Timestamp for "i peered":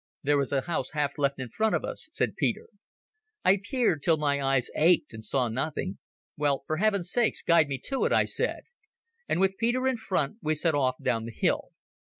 3.45-4.01